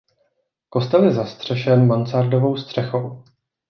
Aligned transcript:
Kostel 0.69 1.03
je 1.03 1.11
zastřešen 1.11 1.87
mansardovou 1.87 2.57
střechou. 2.57 3.23